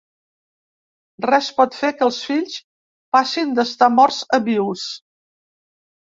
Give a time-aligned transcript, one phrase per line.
[1.25, 2.57] Res pot fer que els fills
[3.17, 4.89] passin d'estar morts a vius.